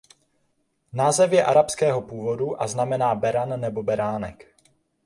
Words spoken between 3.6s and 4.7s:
beránek.